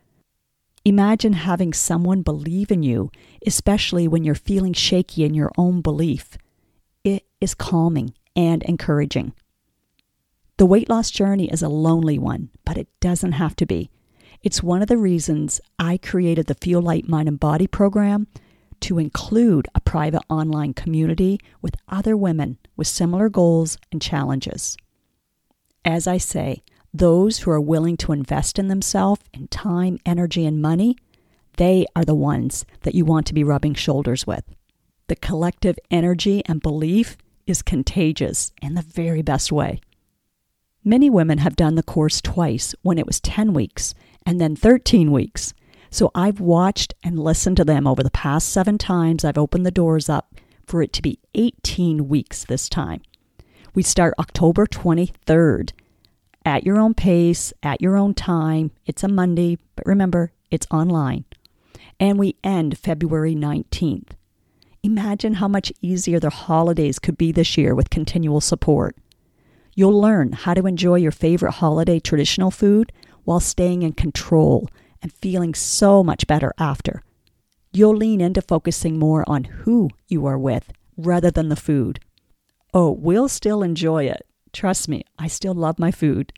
Imagine 0.83 1.33
having 1.33 1.73
someone 1.73 2.23
believe 2.23 2.71
in 2.71 2.81
you, 2.81 3.11
especially 3.45 4.07
when 4.07 4.23
you're 4.23 4.33
feeling 4.33 4.73
shaky 4.73 5.23
in 5.23 5.35
your 5.35 5.51
own 5.57 5.81
belief. 5.81 6.37
It 7.03 7.25
is 7.39 7.53
calming 7.53 8.15
and 8.35 8.63
encouraging. 8.63 9.33
The 10.57 10.65
weight 10.65 10.89
loss 10.89 11.11
journey 11.11 11.51
is 11.51 11.61
a 11.61 11.69
lonely 11.69 12.17
one, 12.17 12.49
but 12.65 12.77
it 12.77 12.87
doesn't 12.99 13.33
have 13.33 13.55
to 13.57 13.65
be. 13.65 13.91
It's 14.41 14.63
one 14.63 14.81
of 14.81 14.87
the 14.87 14.97
reasons 14.97 15.61
I 15.77 15.97
created 15.97 16.47
the 16.47 16.55
Feel 16.55 16.81
Light 16.81 17.07
Mind 17.07 17.27
and 17.27 17.39
Body 17.39 17.67
program 17.67 18.25
to 18.81 18.97
include 18.97 19.67
a 19.75 19.81
private 19.81 20.23
online 20.29 20.73
community 20.73 21.39
with 21.61 21.75
other 21.87 22.17
women 22.17 22.57
with 22.75 22.87
similar 22.87 23.29
goals 23.29 23.77
and 23.91 24.01
challenges. 24.01 24.77
As 25.85 26.07
I 26.07 26.17
say, 26.17 26.63
those 26.93 27.39
who 27.39 27.51
are 27.51 27.61
willing 27.61 27.97
to 27.97 28.11
invest 28.11 28.59
in 28.59 28.67
themselves 28.67 29.21
in 29.33 29.47
time, 29.47 29.97
energy, 30.05 30.45
and 30.45 30.61
money, 30.61 30.97
they 31.57 31.85
are 31.95 32.05
the 32.05 32.15
ones 32.15 32.65
that 32.81 32.95
you 32.95 33.05
want 33.05 33.25
to 33.27 33.33
be 33.33 33.43
rubbing 33.43 33.73
shoulders 33.73 34.27
with. 34.27 34.43
The 35.07 35.15
collective 35.15 35.77
energy 35.89 36.41
and 36.45 36.61
belief 36.61 37.17
is 37.45 37.61
contagious 37.61 38.51
in 38.61 38.75
the 38.75 38.81
very 38.81 39.21
best 39.21 39.51
way. 39.51 39.81
Many 40.83 41.09
women 41.09 41.39
have 41.39 41.55
done 41.55 41.75
the 41.75 41.83
course 41.83 42.21
twice 42.21 42.73
when 42.81 42.97
it 42.97 43.05
was 43.05 43.19
10 43.19 43.53
weeks 43.53 43.93
and 44.25 44.39
then 44.39 44.55
13 44.55 45.11
weeks. 45.11 45.53
So 45.89 46.11
I've 46.15 46.39
watched 46.39 46.93
and 47.03 47.19
listened 47.19 47.57
to 47.57 47.65
them 47.65 47.85
over 47.85 48.01
the 48.01 48.11
past 48.11 48.49
seven 48.49 48.77
times 48.77 49.23
I've 49.23 49.37
opened 49.37 49.65
the 49.65 49.71
doors 49.71 50.09
up 50.09 50.33
for 50.65 50.81
it 50.81 50.93
to 50.93 51.01
be 51.01 51.19
18 51.35 52.07
weeks 52.07 52.45
this 52.45 52.69
time. 52.69 53.01
We 53.73 53.83
start 53.83 54.13
October 54.17 54.65
23rd 54.65 55.71
at 56.45 56.65
your 56.65 56.79
own 56.79 56.93
pace, 56.93 57.53
at 57.63 57.81
your 57.81 57.97
own 57.97 58.13
time. 58.13 58.71
It's 58.85 59.03
a 59.03 59.07
Monday, 59.07 59.57
but 59.75 59.85
remember, 59.85 60.31
it's 60.49 60.67
online. 60.71 61.25
And 61.99 62.17
we 62.17 62.35
end 62.43 62.77
February 62.77 63.35
19th. 63.35 64.09
Imagine 64.83 65.35
how 65.35 65.47
much 65.47 65.71
easier 65.81 66.19
the 66.19 66.31
holidays 66.31 66.97
could 66.97 67.17
be 67.17 67.31
this 67.31 67.57
year 67.57 67.75
with 67.75 67.91
continual 67.91 68.41
support. 68.41 68.95
You'll 69.75 69.99
learn 69.99 70.31
how 70.33 70.53
to 70.55 70.65
enjoy 70.65 70.95
your 70.95 71.11
favorite 71.11 71.53
holiday 71.53 71.99
traditional 71.99 72.51
food 72.51 72.91
while 73.23 73.39
staying 73.39 73.83
in 73.83 73.93
control 73.93 74.67
and 75.01 75.13
feeling 75.13 75.53
so 75.53 76.03
much 76.03 76.27
better 76.27 76.53
after. 76.57 77.03
You'll 77.71 77.95
lean 77.95 78.19
into 78.19 78.41
focusing 78.41 78.99
more 78.99 79.23
on 79.29 79.43
who 79.43 79.89
you 80.07 80.25
are 80.25 80.37
with 80.37 80.71
rather 80.97 81.31
than 81.31 81.49
the 81.49 81.55
food. 81.55 81.99
Oh, 82.73 82.91
we'll 82.91 83.29
still 83.29 83.63
enjoy 83.63 84.05
it. 84.05 84.25
Trust 84.53 84.89
me, 84.89 85.03
I 85.17 85.27
still 85.27 85.53
love 85.53 85.79
my 85.79 85.91
food. 85.91 86.33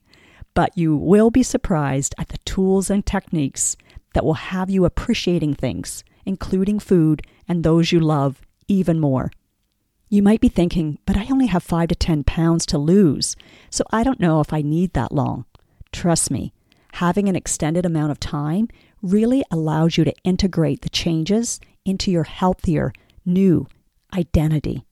But 0.53 0.77
you 0.77 0.96
will 0.96 1.32
be 1.32 1.43
surprised 1.43 2.13
at 2.17 2.29
the 2.29 2.38
tools 2.39 2.89
and 2.89 3.05
techniques 3.05 3.75
that 4.13 4.24
will 4.24 4.36
have 4.36 4.70
you 4.70 4.86
appreciating 4.86 5.55
things, 5.55 6.03
including 6.25 6.79
food 6.79 7.24
and 7.48 7.63
those 7.63 7.91
you 7.91 8.00
love, 8.00 8.41
even 8.67 9.00
more. 9.00 9.32
You 10.10 10.22
might 10.22 10.41
be 10.41 10.50
thinking, 10.50 11.00
but 11.08 11.17
I 11.17 11.27
only 11.32 11.48
have 11.48 11.63
5 11.63 11.88
to 11.88 11.96
10 11.96 12.24
pounds 12.24 12.67
to 12.67 12.77
lose, 12.77 13.36
so 13.72 13.84
I 13.91 14.03
don't 14.03 14.20
know 14.20 14.41
if 14.41 14.53
I 14.53 14.62
need 14.62 14.93
that 14.93 15.12
long. 15.12 15.46
Trust 15.91 16.29
me, 16.29 16.53
having 16.93 17.27
an 17.27 17.36
extended 17.36 17.84
amount 17.84 18.12
of 18.12 18.20
time 18.20 18.67
really 19.01 19.43
allows 19.50 19.98
you 19.98 20.03
to 20.03 20.13
integrate 20.24 20.82
the 20.82 20.89
changes 20.89 21.60
into 21.84 22.12
your 22.12 22.25
healthier, 22.25 22.93
new 23.25 23.67
identity. 24.15 24.86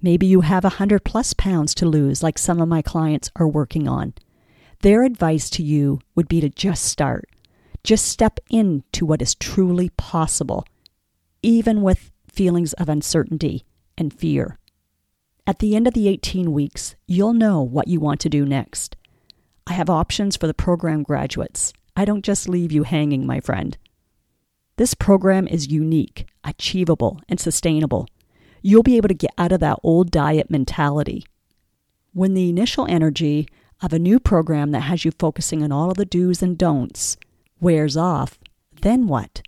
Maybe 0.00 0.26
you 0.26 0.42
have 0.42 0.64
a 0.64 0.78
100 0.78 1.04
plus 1.04 1.34
pounds 1.34 1.74
to 1.76 1.86
lose, 1.86 2.22
like 2.22 2.38
some 2.38 2.60
of 2.60 2.68
my 2.68 2.82
clients 2.82 3.30
are 3.36 3.48
working 3.48 3.88
on. 3.88 4.14
Their 4.82 5.02
advice 5.02 5.50
to 5.50 5.62
you 5.62 6.00
would 6.14 6.28
be 6.28 6.40
to 6.40 6.48
just 6.48 6.84
start. 6.84 7.28
Just 7.82 8.06
step 8.06 8.38
into 8.48 9.04
what 9.04 9.22
is 9.22 9.34
truly 9.34 9.90
possible, 9.90 10.64
even 11.42 11.82
with 11.82 12.12
feelings 12.30 12.72
of 12.74 12.88
uncertainty 12.88 13.64
and 13.96 14.12
fear. 14.12 14.58
At 15.46 15.58
the 15.58 15.74
end 15.74 15.88
of 15.88 15.94
the 15.94 16.08
18 16.08 16.52
weeks, 16.52 16.94
you'll 17.06 17.32
know 17.32 17.62
what 17.62 17.88
you 17.88 17.98
want 17.98 18.20
to 18.20 18.28
do 18.28 18.44
next. 18.44 18.96
I 19.66 19.72
have 19.72 19.90
options 19.90 20.36
for 20.36 20.46
the 20.46 20.54
program 20.54 21.02
graduates. 21.02 21.72
I 21.96 22.04
don't 22.04 22.24
just 22.24 22.48
leave 22.48 22.70
you 22.70 22.84
hanging, 22.84 23.26
my 23.26 23.40
friend. 23.40 23.76
This 24.76 24.94
program 24.94 25.48
is 25.48 25.72
unique, 25.72 26.28
achievable, 26.44 27.20
and 27.28 27.40
sustainable. 27.40 28.06
You'll 28.68 28.82
be 28.82 28.98
able 28.98 29.08
to 29.08 29.14
get 29.14 29.32
out 29.38 29.50
of 29.50 29.60
that 29.60 29.78
old 29.82 30.10
diet 30.10 30.50
mentality. 30.50 31.24
When 32.12 32.34
the 32.34 32.50
initial 32.50 32.86
energy 32.86 33.48
of 33.80 33.94
a 33.94 33.98
new 33.98 34.20
program 34.20 34.72
that 34.72 34.80
has 34.80 35.06
you 35.06 35.10
focusing 35.10 35.62
on 35.62 35.72
all 35.72 35.90
of 35.90 35.96
the 35.96 36.04
do's 36.04 36.42
and 36.42 36.58
don'ts 36.58 37.16
wears 37.62 37.96
off, 37.96 38.38
then 38.82 39.06
what? 39.06 39.40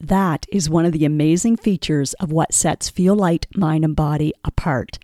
That 0.00 0.44
is 0.50 0.68
one 0.68 0.84
of 0.84 0.90
the 0.90 1.04
amazing 1.04 1.56
features 1.58 2.14
of 2.14 2.32
what 2.32 2.52
sets 2.52 2.90
Feel 2.90 3.14
Light, 3.14 3.46
Mind, 3.54 3.84
and 3.84 3.94
Body 3.94 4.32
apart. 4.42 4.98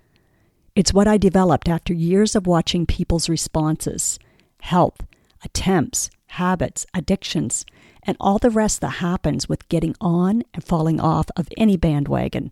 It's 0.75 0.93
what 0.93 1.07
I 1.07 1.17
developed 1.17 1.69
after 1.69 1.93
years 1.93 2.35
of 2.35 2.49
watching 2.49 2.87
people's 2.87 3.29
responses, 3.29 4.19
health, 4.63 5.07
attempts, 5.45 6.11
habits, 6.27 6.87
addictions, 6.93 7.65
and 8.03 8.17
all 8.19 8.41
the 8.41 8.51
rest 8.51 8.81
that 8.81 8.99
happens 8.99 9.49
with 9.49 9.69
getting 9.69 9.95
on 10.01 10.43
and 10.53 10.65
falling 10.65 10.99
off 10.99 11.27
of 11.37 11.49
any 11.57 11.77
bandwagon. 11.77 12.51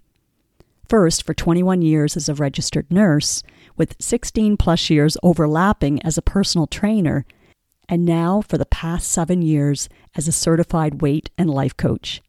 First, 0.91 1.25
for 1.25 1.33
21 1.33 1.81
years 1.81 2.17
as 2.17 2.29
a 2.29 2.35
registered 2.35 2.91
nurse, 2.91 3.43
with 3.79 3.97
16 3.99 4.59
plus 4.59 4.91
years 4.91 5.17
overlapping 5.23 6.03
as 6.03 6.19
a 6.19 6.23
personal 6.23 6.67
trainer, 6.67 7.25
and 7.89 8.05
now 8.05 8.43
for 8.43 8.59
the 8.59 8.67
past 8.67 9.11
seven 9.11 9.41
years 9.41 9.89
as 10.15 10.29
a 10.29 10.33
certified 10.33 11.01
weight 11.01 11.31
and 11.39 11.49
life 11.49 11.75
coach. 11.77 12.21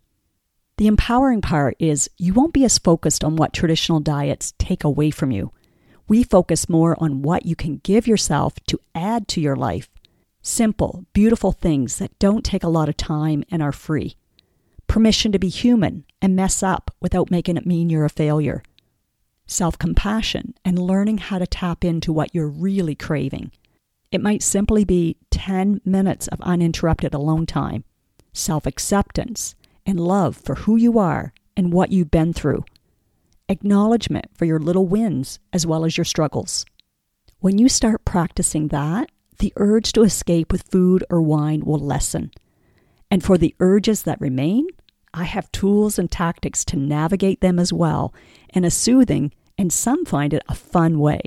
The 0.77 0.87
empowering 0.87 1.41
part 1.41 1.75
is 1.77 2.09
you 2.17 2.33
won't 2.33 2.53
be 2.53 2.63
as 2.63 2.77
focused 2.77 3.23
on 3.23 3.35
what 3.35 3.51
traditional 3.51 3.99
diets 3.99 4.53
take 4.57 4.85
away 4.85 5.11
from 5.11 5.31
you 5.31 5.51
we 6.11 6.23
focus 6.23 6.67
more 6.67 7.01
on 7.01 7.21
what 7.21 7.45
you 7.45 7.55
can 7.55 7.77
give 7.85 8.05
yourself 8.05 8.55
to 8.67 8.77
add 8.93 9.29
to 9.29 9.39
your 9.39 9.55
life. 9.55 9.89
Simple, 10.41 11.05
beautiful 11.13 11.53
things 11.53 11.99
that 11.99 12.19
don't 12.19 12.43
take 12.43 12.63
a 12.63 12.67
lot 12.67 12.89
of 12.89 12.97
time 12.97 13.45
and 13.49 13.63
are 13.63 13.71
free. 13.71 14.17
Permission 14.91 15.31
to 15.31 15.39
be 15.39 15.47
human 15.47 16.03
and 16.21 16.35
mess 16.35 16.61
up 16.61 16.93
without 16.99 17.31
making 17.31 17.55
it 17.55 17.65
mean 17.65 17.89
you're 17.89 18.03
a 18.03 18.09
failure. 18.09 18.61
Self 19.47 19.79
compassion 19.79 20.53
and 20.65 20.77
learning 20.77 21.19
how 21.19 21.39
to 21.39 21.47
tap 21.47 21.85
into 21.85 22.11
what 22.11 22.35
you're 22.35 22.49
really 22.49 22.93
craving. 22.93 23.53
It 24.11 24.19
might 24.19 24.43
simply 24.43 24.83
be 24.83 25.15
10 25.29 25.79
minutes 25.85 26.27
of 26.27 26.41
uninterrupted 26.41 27.13
alone 27.13 27.45
time, 27.45 27.85
self 28.33 28.65
acceptance, 28.65 29.55
and 29.85 29.97
love 29.97 30.35
for 30.35 30.55
who 30.55 30.75
you 30.75 30.99
are 30.99 31.31
and 31.55 31.71
what 31.71 31.93
you've 31.93 32.11
been 32.11 32.33
through 32.33 32.65
acknowledgement 33.47 34.25
for 34.33 34.43
your 34.43 34.59
little 34.59 34.87
wins 34.87 35.39
as 35.53 35.65
well 35.65 35.85
as 35.85 35.95
your 35.95 36.03
struggles. 36.03 36.65
When 37.39 37.57
you 37.57 37.69
start 37.69 38.03
practicing 38.03 38.67
that, 38.67 39.09
the 39.39 39.53
urge 39.55 39.93
to 39.93 40.03
escape 40.03 40.51
with 40.51 40.69
food 40.69 41.05
or 41.09 41.21
wine 41.21 41.61
will 41.61 41.79
lessen. 41.79 42.31
And 43.09 43.23
for 43.23 43.37
the 43.37 43.55
urges 43.59 44.03
that 44.03 44.21
remain, 44.21 44.67
I 45.13 45.25
have 45.25 45.51
tools 45.51 45.99
and 45.99 46.09
tactics 46.09 46.63
to 46.65 46.77
navigate 46.77 47.41
them 47.41 47.59
as 47.59 47.73
well 47.73 48.13
in 48.53 48.63
a 48.63 48.71
soothing 48.71 49.33
and 49.57 49.71
some 49.71 50.05
find 50.05 50.33
it 50.33 50.43
a 50.47 50.55
fun 50.55 50.99
way. 50.99 51.21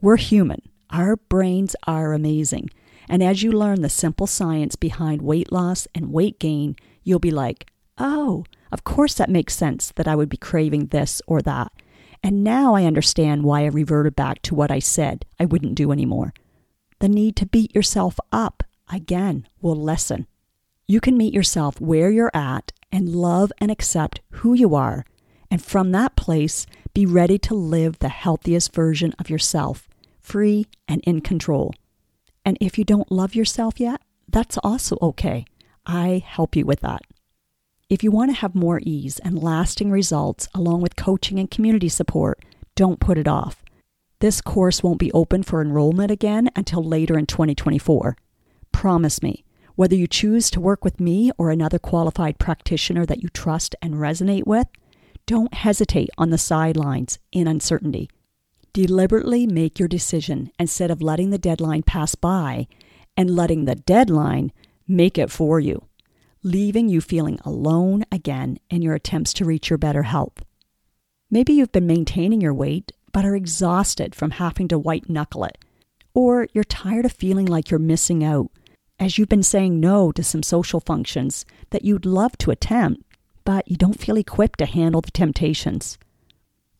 We're 0.00 0.16
human. 0.16 0.62
Our 0.90 1.16
brains 1.16 1.76
are 1.86 2.12
amazing. 2.12 2.70
And 3.08 3.22
as 3.22 3.42
you 3.42 3.52
learn 3.52 3.82
the 3.82 3.88
simple 3.88 4.26
science 4.26 4.76
behind 4.76 5.22
weight 5.22 5.52
loss 5.52 5.86
and 5.94 6.12
weight 6.12 6.38
gain, 6.38 6.76
you'll 7.02 7.18
be 7.18 7.30
like, 7.30 7.70
oh, 7.98 8.44
of 8.72 8.84
course, 8.84 9.14
that 9.14 9.30
makes 9.30 9.54
sense 9.56 9.92
that 9.96 10.08
I 10.08 10.16
would 10.16 10.28
be 10.28 10.36
craving 10.36 10.86
this 10.86 11.22
or 11.26 11.42
that. 11.42 11.72
And 12.22 12.44
now 12.44 12.74
I 12.74 12.84
understand 12.84 13.44
why 13.44 13.62
I 13.62 13.66
reverted 13.66 14.14
back 14.14 14.42
to 14.42 14.54
what 14.54 14.70
I 14.70 14.78
said 14.78 15.24
I 15.38 15.44
wouldn't 15.44 15.74
do 15.74 15.92
anymore. 15.92 16.34
The 16.98 17.08
need 17.08 17.36
to 17.36 17.46
beat 17.46 17.74
yourself 17.74 18.18
up, 18.30 18.62
again, 18.92 19.46
will 19.60 19.76
lessen. 19.76 20.26
You 20.86 21.00
can 21.00 21.16
meet 21.16 21.32
yourself 21.32 21.80
where 21.80 22.10
you're 22.10 22.32
at 22.34 22.72
and 22.92 23.14
love 23.14 23.52
and 23.58 23.70
accept 23.70 24.20
who 24.30 24.54
you 24.54 24.74
are. 24.74 25.04
And 25.50 25.62
from 25.62 25.92
that 25.92 26.16
place, 26.16 26.66
be 26.94 27.06
ready 27.06 27.38
to 27.38 27.54
live 27.54 27.98
the 27.98 28.08
healthiest 28.08 28.74
version 28.74 29.14
of 29.18 29.30
yourself, 29.30 29.88
free 30.20 30.66
and 30.86 31.00
in 31.04 31.20
control. 31.20 31.74
And 32.44 32.56
if 32.60 32.78
you 32.78 32.84
don't 32.84 33.10
love 33.10 33.34
yourself 33.34 33.80
yet, 33.80 34.00
that's 34.28 34.58
also 34.58 34.96
okay. 35.02 35.44
I 35.86 36.22
help 36.24 36.54
you 36.54 36.64
with 36.64 36.80
that. 36.80 37.02
If 37.88 38.04
you 38.04 38.12
want 38.12 38.30
to 38.30 38.36
have 38.36 38.54
more 38.54 38.80
ease 38.84 39.18
and 39.20 39.42
lasting 39.42 39.90
results 39.90 40.48
along 40.54 40.80
with 40.80 40.94
coaching 40.94 41.40
and 41.40 41.50
community 41.50 41.88
support, 41.88 42.44
don't 42.76 43.00
put 43.00 43.18
it 43.18 43.26
off. 43.26 43.64
This 44.20 44.40
course 44.40 44.82
won't 44.82 45.00
be 45.00 45.10
open 45.12 45.42
for 45.42 45.60
enrollment 45.60 46.10
again 46.10 46.50
until 46.54 46.84
later 46.84 47.18
in 47.18 47.26
2024. 47.26 48.16
Promise 48.70 49.22
me, 49.22 49.44
whether 49.80 49.96
you 49.96 50.06
choose 50.06 50.50
to 50.50 50.60
work 50.60 50.84
with 50.84 51.00
me 51.00 51.30
or 51.38 51.48
another 51.48 51.78
qualified 51.78 52.38
practitioner 52.38 53.06
that 53.06 53.22
you 53.22 53.30
trust 53.30 53.74
and 53.80 53.94
resonate 53.94 54.46
with, 54.46 54.66
don't 55.24 55.54
hesitate 55.54 56.10
on 56.18 56.28
the 56.28 56.36
sidelines 56.36 57.18
in 57.32 57.48
uncertainty. 57.48 58.10
Deliberately 58.74 59.46
make 59.46 59.78
your 59.78 59.88
decision 59.88 60.52
instead 60.58 60.90
of 60.90 61.00
letting 61.00 61.30
the 61.30 61.38
deadline 61.38 61.82
pass 61.82 62.14
by 62.14 62.68
and 63.16 63.34
letting 63.34 63.64
the 63.64 63.74
deadline 63.74 64.52
make 64.86 65.16
it 65.16 65.30
for 65.30 65.58
you, 65.58 65.86
leaving 66.42 66.90
you 66.90 67.00
feeling 67.00 67.38
alone 67.46 68.04
again 68.12 68.58
in 68.68 68.82
your 68.82 68.94
attempts 68.94 69.32
to 69.32 69.46
reach 69.46 69.70
your 69.70 69.78
better 69.78 70.02
health. 70.02 70.42
Maybe 71.30 71.54
you've 71.54 71.72
been 71.72 71.86
maintaining 71.86 72.42
your 72.42 72.52
weight 72.52 72.92
but 73.14 73.24
are 73.24 73.34
exhausted 73.34 74.14
from 74.14 74.32
having 74.32 74.68
to 74.68 74.78
white 74.78 75.08
knuckle 75.08 75.44
it, 75.44 75.56
or 76.12 76.48
you're 76.52 76.64
tired 76.64 77.06
of 77.06 77.12
feeling 77.12 77.46
like 77.46 77.70
you're 77.70 77.80
missing 77.80 78.22
out 78.22 78.50
as 79.00 79.16
you've 79.16 79.30
been 79.30 79.42
saying 79.42 79.80
no 79.80 80.12
to 80.12 80.22
some 80.22 80.42
social 80.42 80.78
functions 80.78 81.46
that 81.70 81.84
you'd 81.84 82.04
love 82.04 82.36
to 82.36 82.50
attempt, 82.50 83.02
but 83.44 83.66
you 83.66 83.76
don't 83.76 83.98
feel 83.98 84.18
equipped 84.18 84.58
to 84.58 84.66
handle 84.66 85.00
the 85.00 85.10
temptations. 85.10 85.98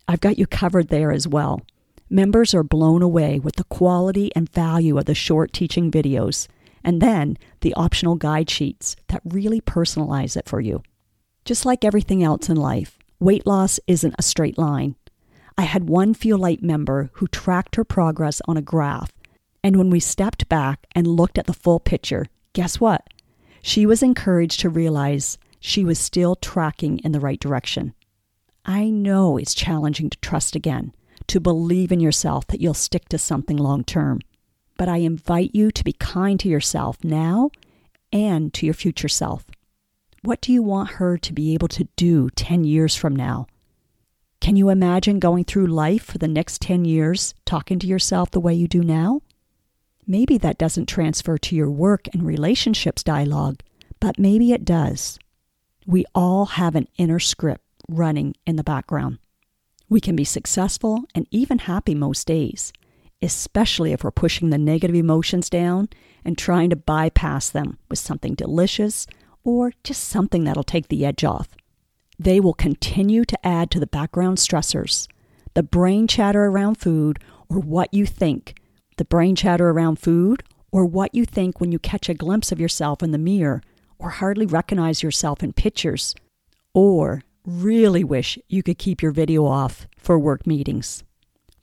I've 0.07 0.21
got 0.21 0.39
you 0.39 0.47
covered 0.47 0.89
there 0.89 1.11
as 1.11 1.27
well. 1.27 1.63
Members 2.11 2.55
are 2.55 2.63
blown 2.63 3.01
away 3.01 3.39
with 3.39 3.57
the 3.57 3.65
quality 3.65 4.31
and 4.37 4.53
value 4.53 4.99
of 4.99 5.07
the 5.07 5.15
short 5.15 5.55
teaching 5.55 5.91
videos, 5.91 6.47
and 6.85 7.01
then 7.01 7.39
the 7.63 7.73
optional 7.75 8.17
guide 8.17 8.51
sheets 8.51 8.97
that 9.09 9.23
really 9.25 9.63
personalize 9.63 10.37
it 10.37 10.49
for 10.49 10.61
you. 10.61 10.83
Just 11.47 11.65
like 11.65 11.85
everything 11.85 12.23
else 12.23 12.51
in 12.51 12.57
life, 12.57 12.99
weight 13.19 13.47
loss 13.47 13.81
isn't 13.87 14.15
a 14.19 14.23
straight 14.23 14.59
line. 14.59 14.95
I 15.57 15.63
had 15.63 15.89
one 15.89 16.13
Feel 16.13 16.39
Light 16.39 16.63
member 16.63 17.11
who 17.15 17.29
tracked 17.29 17.77
her 17.77 17.85
progress 17.85 18.43
on 18.47 18.59
a 18.59 18.63
graph 18.63 19.11
and 19.63 19.77
when 19.77 19.91
we 19.91 20.01
stepped 20.01 20.49
back 20.49 20.87
and 20.95 21.07
looked 21.07 21.39
at 21.39 21.47
the 21.47 21.53
full 21.53 21.81
picture, 21.81 22.27
guess 22.53 22.81
what? 22.81 23.07
She 23.63 23.87
was 23.87 24.03
encouraged 24.03 24.61
to 24.61 24.71
realize 24.71 25.39
she 25.61 25.85
was 25.85 25.99
still 25.99 26.37
tracking 26.37 26.99
in 27.01 27.13
the 27.13 27.21
right 27.21 27.39
direction. 27.39 27.95
I 28.65 28.91
know 28.91 29.37
it's 29.37 29.55
challenging 29.55 30.11
to 30.11 30.19
trust 30.19 30.57
again, 30.57 30.95
to 31.27 31.41
believe 31.41 31.93
in 31.93 32.01
yourself 32.01 32.47
that 32.49 32.61
you'll 32.61 32.75
stick 32.75 33.09
to 33.11 33.19
something 33.19 33.57
long 33.57 33.85
term. 33.85 34.21
But 34.79 34.89
I 34.89 34.99
invite 34.99 35.55
you 35.55 35.71
to 35.71 35.85
be 35.85 35.93
kind 35.93 36.41
to 36.41 36.49
yourself 36.49 36.97
now 37.05 37.51
and 38.13 38.53
to 38.55 38.67
your 38.67 38.75
future 38.75 39.09
self. 39.09 39.45
What 40.23 40.41
do 40.41 40.53
you 40.53 40.63
want 40.63 40.93
her 40.93 41.17
to 41.19 41.33
be 41.33 41.55
able 41.55 41.69
to 41.69 41.89
do 41.97 42.31
10 42.31 42.65
years 42.65 42.95
from 42.95 43.15
now? 43.15 43.47
Can 44.41 44.57
you 44.57 44.71
imagine 44.71 45.19
going 45.19 45.45
through 45.45 45.67
life 45.67 46.05
for 46.05 46.19
the 46.19 46.29
next 46.29 46.63
10 46.63 46.87
years 46.87 47.35
talking 47.45 47.79
to 47.79 47.87
yourself 47.87 48.31
the 48.31 48.41
way 48.41 48.55
you 48.55 48.67
do 48.67 48.83
now? 48.83 49.21
Maybe 50.11 50.39
that 50.39 50.59
doesn't 50.59 50.87
transfer 50.87 51.39
to 51.39 51.55
your 51.55 51.71
work 51.71 52.09
and 52.13 52.25
relationships 52.25 53.05
dialogue, 53.05 53.61
but 54.01 54.19
maybe 54.19 54.51
it 54.51 54.65
does. 54.65 55.21
We 55.87 56.05
all 56.17 56.47
have 56.47 56.75
an 56.75 56.89
inner 56.97 57.21
script 57.21 57.63
running 57.89 58.35
in 58.45 58.57
the 58.57 58.65
background. 58.65 59.21
We 59.89 60.01
can 60.01 60.17
be 60.17 60.25
successful 60.25 61.05
and 61.15 61.29
even 61.31 61.61
happy 61.61 61.95
most 61.95 62.27
days, 62.27 62.73
especially 63.23 63.93
if 63.93 64.03
we're 64.03 64.11
pushing 64.11 64.51
the 64.51 64.59
negative 64.59 64.97
emotions 64.97 65.49
down 65.49 65.89
and 66.25 66.37
trying 66.37 66.71
to 66.71 66.77
bypass 66.77 67.49
them 67.49 67.79
with 67.89 68.01
something 68.01 68.35
delicious 68.35 69.07
or 69.45 69.73
just 69.85 70.03
something 70.03 70.43
that'll 70.43 70.65
take 70.65 70.89
the 70.89 71.07
edge 71.07 71.23
off. 71.23 71.51
They 72.19 72.41
will 72.41 72.55
continue 72.55 73.25
to 73.27 73.47
add 73.47 73.71
to 73.71 73.79
the 73.79 73.87
background 73.87 74.39
stressors, 74.39 75.07
the 75.55 75.63
brain 75.63 76.09
chatter 76.09 76.47
around 76.47 76.79
food, 76.79 77.21
or 77.49 77.61
what 77.61 77.95
you 77.95 78.07
think 78.07 78.60
the 79.01 79.05
brain 79.07 79.35
chatter 79.35 79.71
around 79.71 79.99
food, 79.99 80.43
or 80.71 80.85
what 80.85 81.15
you 81.15 81.25
think 81.25 81.59
when 81.59 81.73
you 81.73 81.79
catch 81.79 82.11
a 82.11 82.15
glimpse 82.15 82.53
of 82.53 82.61
yourself 82.61 83.03
in 83.03 83.13
the 83.13 83.17
mirror, 83.17 83.63
or 83.99 84.11
hardly 84.11 84.45
recognize 84.45 85.03
yourself 85.03 85.43
in 85.43 85.55
pictures, 85.55 86.15
or 86.75 87.23
really 87.47 88.05
wish 88.05 88.39
you 88.47 88.63
could 88.63 88.77
keep 88.77 89.01
your 89.01 89.11
video 89.11 89.47
off 89.47 89.87
for 89.97 90.19
work 90.19 90.47
meetings. 90.47 91.03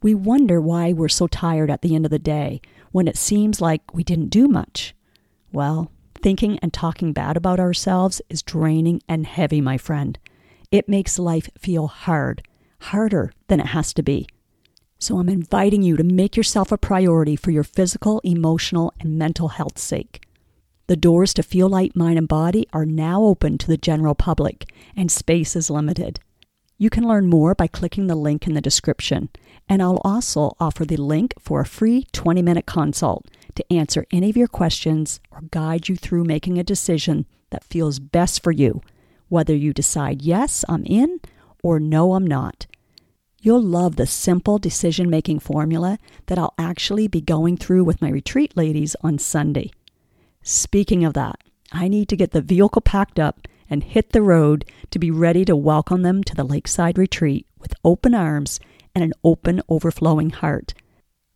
We 0.01 0.15
wonder 0.15 0.59
why 0.59 0.93
we're 0.93 1.09
so 1.09 1.27
tired 1.27 1.69
at 1.69 1.83
the 1.83 1.93
end 1.93 2.05
of 2.05 2.11
the 2.11 2.17
day 2.17 2.59
when 2.91 3.07
it 3.07 3.15
seems 3.15 3.61
like 3.61 3.93
we 3.93 4.03
didn't 4.03 4.29
do 4.29 4.47
much. 4.47 4.95
Well, 5.53 5.91
thinking 6.19 6.57
and 6.63 6.73
talking 6.73 7.13
bad 7.13 7.37
about 7.37 7.59
ourselves 7.59 8.19
is 8.29 8.41
draining 8.41 8.99
and 9.07 9.27
heavy, 9.27 9.61
my 9.61 9.77
friend. 9.77 10.17
It 10.71 10.89
makes 10.89 11.19
life 11.19 11.51
feel 11.55 11.85
hard, 11.85 12.41
harder 12.81 13.31
than 13.47 13.59
it 13.59 13.67
has 13.67 13.93
to 13.93 14.01
be. 14.01 14.27
So 14.99 15.19
I'm 15.19 15.29
inviting 15.29 15.83
you 15.83 15.95
to 15.95 16.03
make 16.03 16.35
yourself 16.35 16.71
a 16.71 16.77
priority 16.77 17.35
for 17.35 17.51
your 17.51 17.63
physical, 17.63 18.19
emotional, 18.23 18.93
and 18.99 19.17
mental 19.17 19.49
health's 19.49 19.83
sake. 19.83 20.23
The 20.87 20.95
doors 20.95 21.33
to 21.35 21.43
Feel 21.43 21.69
Light 21.69 21.95
Mind 21.95 22.17
and 22.17 22.27
Body 22.27 22.67
are 22.73 22.85
now 22.85 23.21
open 23.23 23.57
to 23.59 23.67
the 23.67 23.77
general 23.77 24.15
public, 24.15 24.71
and 24.95 25.11
space 25.11 25.55
is 25.55 25.69
limited. 25.69 26.19
You 26.79 26.89
can 26.89 27.07
learn 27.07 27.27
more 27.27 27.53
by 27.53 27.67
clicking 27.67 28.07
the 28.07 28.15
link 28.15 28.47
in 28.47 28.53
the 28.53 28.61
description, 28.61 29.29
and 29.67 29.81
I'll 29.81 30.01
also 30.03 30.55
offer 30.59 30.85
the 30.85 30.97
link 30.97 31.33
for 31.39 31.59
a 31.59 31.65
free 31.65 32.05
20 32.13 32.41
minute 32.41 32.65
consult 32.65 33.27
to 33.55 33.73
answer 33.73 34.05
any 34.11 34.29
of 34.29 34.37
your 34.37 34.47
questions 34.47 35.19
or 35.29 35.41
guide 35.51 35.89
you 35.89 35.95
through 35.95 36.23
making 36.23 36.57
a 36.57 36.63
decision 36.63 37.25
that 37.49 37.63
feels 37.63 37.99
best 37.99 38.41
for 38.41 38.51
you, 38.51 38.81
whether 39.29 39.55
you 39.55 39.73
decide 39.73 40.21
yes, 40.21 40.63
I'm 40.69 40.85
in, 40.85 41.19
or 41.61 41.79
no, 41.79 42.13
I'm 42.13 42.25
not. 42.25 42.65
You'll 43.47 43.63
love 43.63 43.95
the 43.95 44.05
simple 44.05 44.57
decision 44.57 45.09
making 45.09 45.39
formula 45.39 45.99
that 46.25 46.37
I'll 46.37 46.53
actually 46.59 47.07
be 47.07 47.21
going 47.21 47.55
through 47.55 47.85
with 47.85 48.01
my 48.01 48.09
retreat 48.09 48.57
ladies 48.57 48.93
on 48.99 49.17
Sunday. 49.19 49.71
Speaking 50.43 51.05
of 51.05 51.13
that, 51.13 51.37
I 51.71 51.87
need 51.87 52.09
to 52.09 52.17
get 52.17 52.31
the 52.31 52.41
vehicle 52.41 52.81
packed 52.81 53.21
up 53.21 53.47
and 53.69 53.85
hit 53.85 54.11
the 54.11 54.21
road 54.21 54.65
to 54.91 54.99
be 54.99 55.11
ready 55.11 55.45
to 55.45 55.55
welcome 55.55 56.01
them 56.01 56.25
to 56.25 56.35
the 56.35 56.43
lakeside 56.43 56.97
retreat 56.97 57.47
with 57.57 57.73
open 57.85 58.13
arms 58.13 58.59
and 58.93 59.01
an 59.01 59.13
open, 59.23 59.61
overflowing 59.69 60.31
heart. 60.31 60.73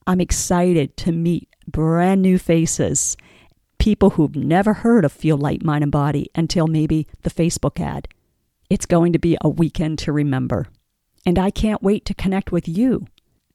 I'm 0.05 0.19
excited 0.19 0.97
to 0.97 1.13
meet 1.13 1.47
brand 1.65 2.21
new 2.21 2.37
faces, 2.37 3.15
people 3.77 4.09
who've 4.09 4.35
never 4.35 4.73
heard 4.73 5.05
of 5.05 5.13
Feel 5.13 5.37
Light, 5.37 5.63
Mind, 5.63 5.83
and 5.83 5.93
Body 5.93 6.29
until 6.35 6.67
maybe 6.67 7.07
the 7.21 7.29
Facebook 7.29 7.79
ad. 7.79 8.09
It's 8.69 8.85
going 8.85 9.13
to 9.13 9.19
be 9.19 9.37
a 9.39 9.47
weekend 9.47 9.97
to 9.99 10.11
remember 10.11 10.67
and 11.25 11.37
I 11.37 11.49
can't 11.49 11.83
wait 11.83 12.05
to 12.05 12.13
connect 12.13 12.51
with 12.51 12.67
you. 12.67 13.07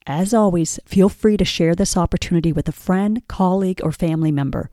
As 0.05 0.33
always, 0.33 0.79
feel 0.85 1.09
free 1.09 1.35
to 1.37 1.43
share 1.43 1.75
this 1.75 1.97
opportunity 1.97 2.53
with 2.53 2.69
a 2.69 2.71
friend, 2.71 3.21
colleague, 3.27 3.81
or 3.83 3.91
family 3.91 4.31
member. 4.31 4.69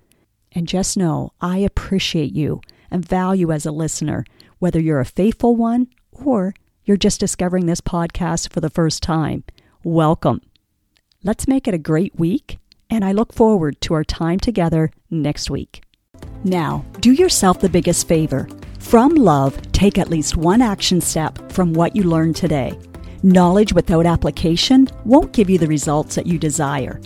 And 0.52 0.68
just 0.68 0.96
know 0.96 1.32
I 1.40 1.58
appreciate 1.58 2.32
you 2.32 2.60
and 2.90 3.04
value 3.06 3.50
as 3.50 3.66
a 3.66 3.72
listener, 3.72 4.24
whether 4.60 4.78
you're 4.78 5.00
a 5.00 5.04
faithful 5.04 5.56
one 5.56 5.88
or 6.12 6.54
you're 6.84 6.96
just 6.96 7.18
discovering 7.18 7.66
this 7.66 7.80
podcast 7.80 8.52
for 8.52 8.60
the 8.60 8.70
first 8.70 9.02
time. 9.02 9.42
Welcome. 9.82 10.40
Let's 11.24 11.48
make 11.48 11.66
it 11.66 11.74
a 11.74 11.78
great 11.78 12.18
week, 12.18 12.58
and 12.88 13.04
I 13.04 13.12
look 13.12 13.32
forward 13.32 13.80
to 13.82 13.94
our 13.94 14.04
time 14.04 14.38
together 14.38 14.92
next 15.10 15.50
week. 15.50 15.82
Now, 16.44 16.84
do 17.00 17.10
yourself 17.10 17.60
the 17.60 17.68
biggest 17.68 18.06
favor 18.06 18.46
from 18.84 19.14
love, 19.14 19.60
take 19.72 19.98
at 19.98 20.10
least 20.10 20.36
one 20.36 20.62
action 20.62 21.00
step 21.00 21.50
from 21.50 21.72
what 21.72 21.96
you 21.96 22.04
learned 22.04 22.36
today. 22.36 22.78
Knowledge 23.24 23.72
without 23.72 24.04
application 24.04 24.86
won't 25.04 25.32
give 25.32 25.48
you 25.48 25.58
the 25.58 25.66
results 25.66 26.14
that 26.14 26.26
you 26.26 26.38
desire. 26.38 27.00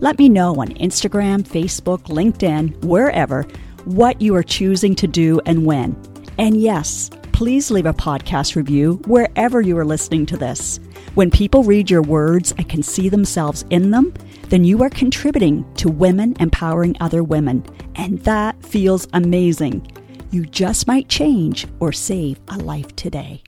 Let 0.00 0.18
me 0.18 0.28
know 0.28 0.56
on 0.56 0.68
Instagram, 0.68 1.42
Facebook, 1.42 2.04
LinkedIn, 2.04 2.82
wherever, 2.84 3.46
what 3.84 4.20
you 4.20 4.34
are 4.34 4.42
choosing 4.42 4.96
to 4.96 5.06
do 5.06 5.38
and 5.46 5.64
when. 5.64 5.96
And 6.38 6.60
yes, 6.60 7.10
please 7.30 7.70
leave 7.70 7.86
a 7.86 7.92
podcast 7.92 8.56
review 8.56 8.94
wherever 9.06 9.60
you 9.60 9.78
are 9.78 9.84
listening 9.84 10.26
to 10.26 10.36
this. 10.36 10.80
When 11.14 11.30
people 11.30 11.62
read 11.62 11.88
your 11.88 12.02
words 12.02 12.52
and 12.58 12.68
can 12.68 12.82
see 12.82 13.08
themselves 13.08 13.64
in 13.70 13.90
them, 13.90 14.12
then 14.48 14.64
you 14.64 14.82
are 14.82 14.90
contributing 14.90 15.70
to 15.74 15.88
women 15.88 16.34
empowering 16.40 16.96
other 17.00 17.22
women. 17.22 17.64
And 17.94 18.18
that 18.20 18.60
feels 18.64 19.06
amazing. 19.12 19.86
You 20.30 20.44
just 20.44 20.86
might 20.86 21.08
change 21.08 21.66
or 21.80 21.90
save 21.90 22.38
a 22.48 22.58
life 22.58 22.94
today. 22.96 23.42